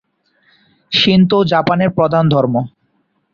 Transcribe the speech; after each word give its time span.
Shinto 0.91 1.37
জাপানের 1.43 1.89
প্রধান 1.89 2.23
ধর্ম। 2.29 2.55